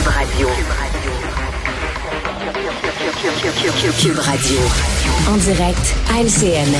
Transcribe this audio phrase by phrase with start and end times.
[0.00, 0.48] Cube Radio.
[4.00, 4.58] Cube Radio.
[5.28, 6.72] En direct à LCN.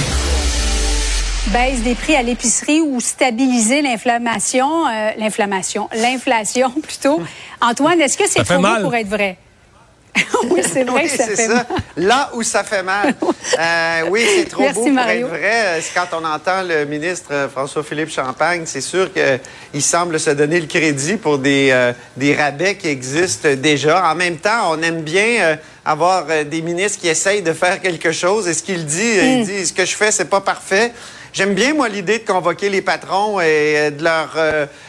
[1.48, 7.20] Baisse des prix à l'épicerie ou stabiliser l'inflammation, euh, l'inflammation, l'inflation plutôt.
[7.60, 9.37] Antoine, est-ce que c'est trop beau pour être vrai?
[10.50, 11.66] oui, c'est vrai que ça fait mal.
[11.96, 13.14] Là où ça fait mal.
[13.59, 15.80] Euh, oui, c'est trop beau pour être vrai.
[15.80, 20.61] C'est quand on entend le ministre euh, François-Philippe Champagne, c'est sûr qu'il semble se donner
[20.61, 24.09] le crédit pour des, euh, des rabais qui existent déjà.
[24.11, 28.46] En même temps, on aime bien avoir des ministres qui essayent de faire quelque chose.
[28.48, 29.44] Et ce qu'il dit, il hmm.
[29.44, 30.93] dit, ce que je fais, c'est pas parfait.
[31.32, 34.36] J'aime bien, moi, l'idée de convoquer les patrons et de leur...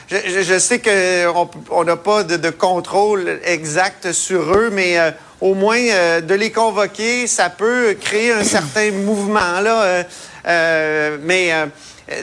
[0.10, 4.98] je, sais qu'on n'a pas de, contrôle exact sur eux, mais
[5.42, 9.84] au moins euh, de les convoquer, ça peut créer un certain mouvement là.
[9.84, 10.04] Euh,
[10.48, 11.52] euh, mais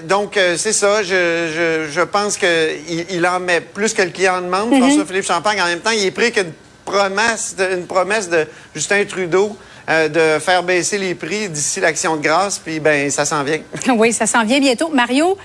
[0.05, 1.02] donc c'est ça.
[1.02, 4.72] Je, je, pense qu'il il en met plus que le client demande.
[4.72, 4.78] Mm-hmm.
[4.80, 6.52] François-Philippe Champagne, en même temps, il est pris qu'une
[6.91, 9.56] promesse, de, une promesse de Justin Trudeau.
[9.89, 13.61] de faire baisser les prix d'ici l'action de grâce, puis ben ça s'en vient.
[13.97, 14.91] Oui, ça s'en vient bientôt.
[14.91, 15.39] Mario,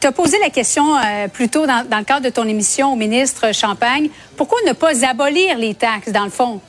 [0.00, 0.84] tu as posé la question
[1.32, 4.08] plus tôt dans, le cadre de ton émission au ministre Champagne.
[4.36, 6.60] Pourquoi ne pas abolir les taxes, dans le fond?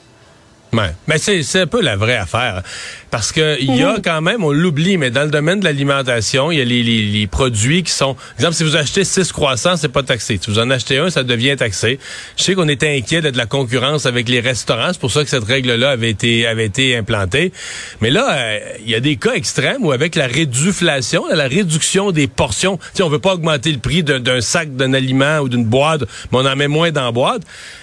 [0.72, 0.92] Ouais.
[1.06, 2.62] Mais c'est un peu la vraie affaire.
[3.10, 4.02] Parce que il y a mhm.
[4.02, 7.02] quand même, on l'oublie, mais dans le domaine de l'alimentation, il y a les, les,
[7.02, 8.16] les, produits qui sont...
[8.34, 10.38] Exemple, si vous achetez six croissants, c'est pas taxé.
[10.42, 11.98] Si vous en achetez un, ça devient taxé.
[12.36, 14.88] Je sais qu'on était inquiet de la concurrence avec les restaurants.
[14.92, 17.52] C'est pour ça que cette règle-là avait été, avait été implantée.
[18.00, 22.10] Mais là, euh, il y a des cas extrêmes où avec la réduflation, la réduction
[22.10, 25.64] des portions, si on veut pas augmenter le prix d'un sac d'un aliment ou d'une
[25.64, 27.42] boîte, mais on en met moins dans la boîte,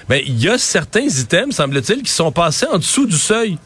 [0.09, 3.57] mais il y a certains items, semble-t-il, qui sont passés en dessous du seuil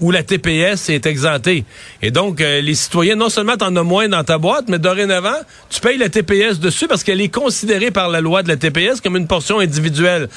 [0.00, 1.64] où la TPS est exemptée.
[2.02, 5.36] Et donc, euh, les citoyens, non seulement t'en as moins dans ta boîte, mais dorénavant,
[5.70, 9.00] tu payes la TPS dessus parce qu'elle est considérée par la loi de la TPS
[9.00, 10.28] comme une portion individuelle.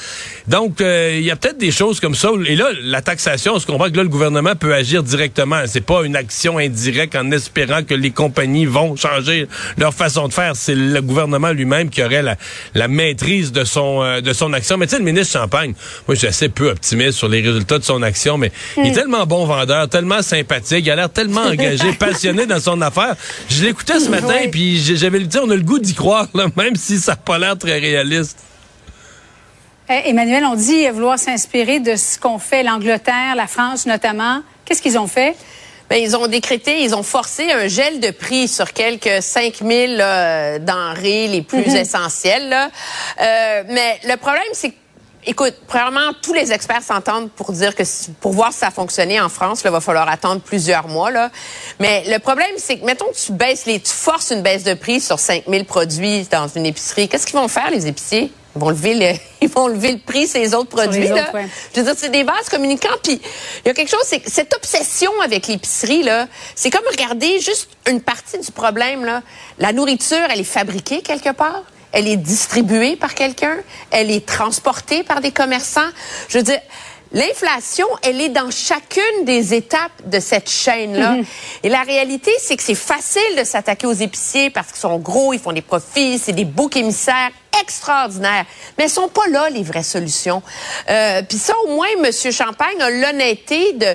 [0.48, 2.30] Donc, euh, il y a peut-être des choses comme ça.
[2.46, 5.62] Et là, la taxation, on se comprend que là, le gouvernement peut agir directement?
[5.66, 9.46] C'est pas une action indirecte en espérant que les compagnies vont changer
[9.78, 10.56] leur façon de faire.
[10.56, 12.36] C'est le gouvernement lui-même qui aurait la,
[12.74, 14.76] la maîtrise de son, euh, de son action.
[14.76, 15.74] Mais tu sais, le ministre Champagne,
[16.06, 18.90] moi, je suis assez peu optimiste sur les résultats de son action, mais il est
[18.90, 18.94] hmm.
[18.94, 23.16] tellement bon vendeur, tellement sympathique, il a l'air tellement engagé, passionné dans son affaire.
[23.48, 26.76] Je l'écoutais ce matin, puis j'avais le dit, on a le goût d'y croire, même
[26.76, 28.38] si ça n'a pas l'air très réaliste.
[29.88, 34.40] Eh, Emmanuel, on dit vouloir s'inspirer de ce qu'ont fait l'Angleterre, la France notamment.
[34.64, 35.36] Qu'est-ce qu'ils ont fait?
[35.90, 40.58] Bien, ils ont décrété, ils ont forcé un gel de prix sur quelques 5000 euh,
[40.58, 41.76] denrées les plus mm-hmm.
[41.76, 42.56] essentielles.
[43.20, 44.76] Euh, mais le problème, c'est que
[45.24, 47.84] Écoute, premièrement, tous les experts s'entendent pour dire que
[48.20, 51.12] pour voir si ça fonctionner en France, il va falloir attendre plusieurs mois.
[51.12, 51.30] Là.
[51.78, 55.00] Mais le problème, c'est que, mettons tu baisses les, tu forces une baisse de prix
[55.00, 57.08] sur 5000 produits dans une épicerie.
[57.08, 58.32] Qu'est-ce qu'ils vont faire, les épiciers?
[58.56, 61.06] Ils vont lever le, ils vont lever le prix ces autres produits.
[61.06, 61.30] là.
[61.72, 62.88] Je veux dire, c'est des vases communicants.
[63.04, 63.20] Puis
[63.64, 67.68] il y a quelque chose, c'est cette obsession avec l'épicerie là, c'est comme regarder juste
[67.88, 69.22] une partie du problème là.
[69.58, 73.56] La nourriture, elle est fabriquée quelque part elle est distribuée par quelqu'un,
[73.90, 75.80] elle est transportée par des commerçants.
[76.28, 76.60] Je veux dire,
[77.14, 81.16] L'inflation, elle est dans chacune des étapes de cette chaîne-là.
[81.16, 81.24] Mhm.
[81.62, 85.34] Et la réalité, c'est que c'est facile de s'attaquer aux épiciers parce qu'ils sont gros,
[85.34, 87.30] ils font des profits, c'est des boucs émissaires
[87.60, 88.46] extraordinaires.
[88.76, 90.42] Mais elles sont pas là, les vraies solutions.
[90.88, 92.10] Euh, Puis ça, au moins, M.
[92.32, 93.94] Champagne a l'honnêteté de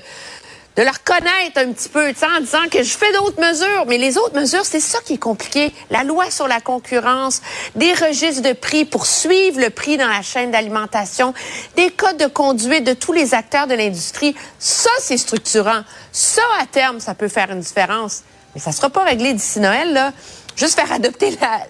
[0.78, 3.86] de leur connaître un petit peu, en disant que je fais d'autres mesures.
[3.88, 5.74] Mais les autres mesures, c'est ça qui est compliqué.
[5.90, 7.42] La loi sur la concurrence,
[7.76, 11.34] des registres de prix pour suivre le prix dans la chaîne d'alimentation,
[11.76, 14.36] des codes de conduite de tous les acteurs de l'industrie.
[14.60, 15.82] Ça, c'est structurant.
[16.12, 18.22] Ça, à terme, ça peut faire une différence.
[18.54, 20.14] Mais ça sera pas réglé d'ici Noël, là.
[20.56, 21.62] Juste faire adopter la,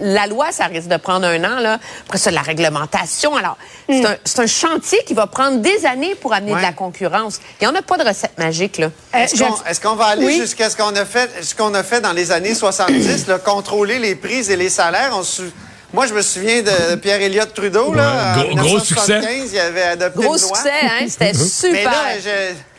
[0.00, 1.60] la loi, ça risque de prendre un an.
[1.60, 1.78] Là.
[2.06, 3.34] Après ça, la réglementation.
[3.34, 3.56] Alors,
[3.88, 4.06] c'est hmm.
[4.06, 7.40] un, un, chantier qui va prendre des années pour amener de la concurrence.
[7.60, 8.78] Il n'y en a pas de recette magique.
[8.78, 8.90] Là.
[9.14, 12.12] Euh, est-ce qu'on va aller jusqu'à ce qu'on a fait ce qu'on a fait dans
[12.12, 15.12] les années 70, là, contrôler les prix et les salaires?
[15.14, 15.22] On
[15.92, 17.94] Moi, je me souviens de pierre Elliott Trudeau.
[17.94, 19.20] Là, gros, gros succès.
[19.52, 21.06] Il avait adopté Gros succès, hein?
[21.08, 21.72] C'était super.
[21.72, 22.73] Mais là, je,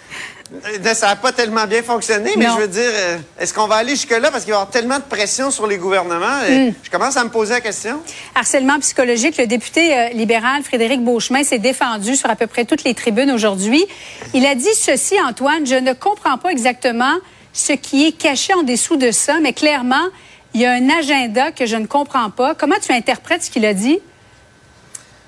[0.93, 3.91] ça n'a pas tellement bien fonctionné, mais je veux dire, euh, est-ce qu'on va aller
[3.91, 4.29] jusque-là?
[4.31, 6.41] Parce qu'il va y avoir tellement de pression sur les gouvernements?
[6.47, 6.71] Hmm.
[6.83, 8.01] Je commence à me poser la question.
[8.35, 12.83] Harcèlement psychologique, le député euh, libéral Frédéric Beauchemin s'est défendu sur à peu près toutes
[12.83, 13.83] les tribunes aujourd'hui.
[14.33, 17.15] Il a dit ceci, Antoine, je ne comprends pas exactement
[17.53, 20.07] ce qui est caché en dessous de ça, mais clairement,
[20.53, 22.53] il y a un agenda que je ne comprends pas.
[22.53, 23.99] Comment tu interprètes ce qu'il a dit?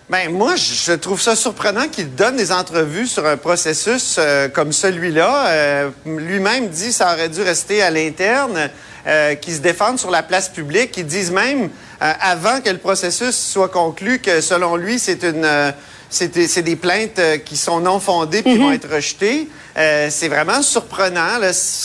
[0.10, 4.72] Ben moi, je trouve ça surprenant qu'il donne des entrevues sur un processus euh, comme
[4.72, 5.48] celui-là.
[5.48, 8.70] Euh, lui-même dit que ça aurait dû rester à l'interne,
[9.06, 11.70] euh, qu'il se défende sur la place publique, qu'ils disent même,
[12.00, 15.74] avant que le processus soit conclu, que selon lui, c'est une
[16.10, 18.76] c'est des, plaintes euh, qui sont non fondées puis vont mhm.
[18.76, 19.48] être rejetées.
[19.78, 21.40] Euh, c'est vraiment surprenant.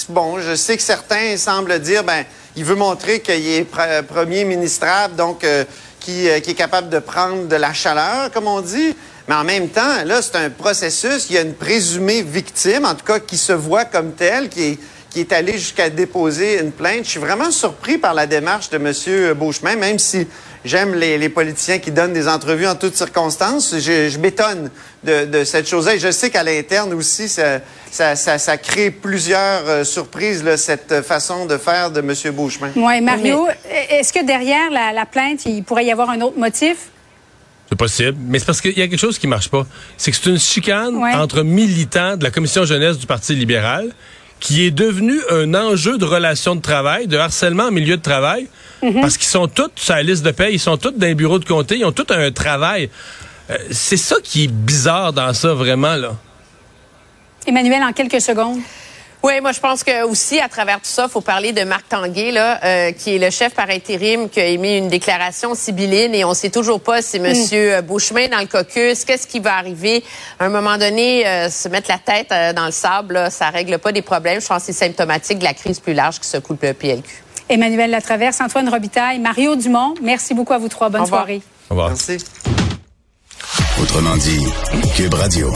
[0.09, 2.25] Bon, je sais que certains semblent dire, ben,
[2.57, 3.67] il veut montrer qu'il est
[4.07, 5.45] premier ministrable, donc
[6.03, 8.95] qui, qui est capable de prendre de la chaleur, comme on dit.
[9.29, 11.27] Mais en même temps, là, c'est un processus.
[11.31, 14.63] Il y a une présumée victime, en tout cas, qui se voit comme telle, qui
[14.63, 14.79] est,
[15.11, 17.05] qui est allée jusqu'à déposer une plainte.
[17.05, 19.35] Je suis vraiment surpris par la démarche de M.
[19.35, 20.27] Beauchemin, même si
[20.65, 23.75] j'aime les, politiciens qui donnent des entrevues en toutes circonstances.
[23.79, 24.71] Je, je m'étonne
[25.05, 25.95] de, cette chose-là.
[25.95, 27.61] Et je sais qu'à l'interne aussi, ça,
[27.91, 32.35] ça, crée plusieurs euh, surprises, cette façon de faire de M.
[32.35, 32.71] Beauchemin.
[32.77, 33.49] Oui, Mario,
[33.91, 36.89] est-ce que derrière la plainte, il pourrait y avoir un autre motif?
[37.73, 38.19] C'est possible.
[38.29, 39.67] Mais c'est parce qu'il y a quelque chose qui marche pas.
[39.97, 43.91] C'est que c'est une chicane entre militants de la commission jeunesse du Parti libéral
[44.43, 48.49] qui est devenu un enjeu de relation de travail, de harcèlement en milieu de travail,
[48.83, 49.01] mhm.
[49.01, 51.39] parce qu'ils sont tous sur la liste de paie, ils sont tous dans un bureau
[51.39, 52.91] de comté, ils ont tous un travail.
[53.51, 56.17] Euh, c'est ça qui est bizarre dans ça, vraiment, là.
[57.47, 58.59] Emmanuel, en quelques secondes.
[59.23, 62.33] Oui, moi je pense que aussi à travers tout ça, faut parler de Marc Tanguay
[62.33, 66.25] là, euh, qui est le chef par intérim, qui a émis une déclaration sibylline et
[66.25, 67.83] on sait toujours pas si Monsieur mm.
[67.83, 70.03] Beauchemin dans le caucus, qu'est-ce qui va arriver
[70.41, 73.51] à un moment donné, euh, se mettre la tête euh, dans le sable, là, ça
[73.51, 74.41] règle pas des problèmes.
[74.41, 77.23] Je pense que c'est symptomatique de la crise plus large qui se coupe le PLQ.
[77.49, 80.89] Emmanuel Latraverse, Antoine Robitaille, Mario Dumont, merci beaucoup à vous trois.
[80.89, 81.43] Bonne soirée.
[81.71, 81.91] Au revoir.
[81.91, 82.19] Merci.
[83.81, 84.47] Autrement dit,
[84.97, 85.53] Cube Radio.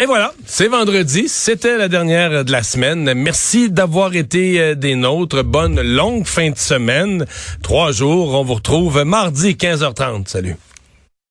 [0.00, 3.12] Et voilà, c'est vendredi, c'était la dernière de la semaine.
[3.14, 5.42] Merci d'avoir été euh, des nôtres.
[5.42, 7.26] Bonne longue fin de semaine.
[7.64, 10.28] Trois jours, on vous retrouve mardi 15h30.
[10.28, 10.54] Salut.